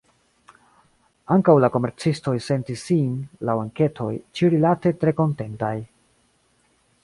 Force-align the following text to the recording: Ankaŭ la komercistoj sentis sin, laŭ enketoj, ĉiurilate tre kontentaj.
Ankaŭ 1.35 1.53
la 1.63 1.69
komercistoj 1.75 2.33
sentis 2.47 2.87
sin, 2.89 3.13
laŭ 3.51 3.57
enketoj, 3.67 4.11
ĉiurilate 4.39 4.97
tre 5.03 5.17
kontentaj. 5.23 5.75